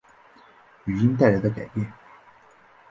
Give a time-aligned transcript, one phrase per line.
[0.85, 1.93] 语音带来的改变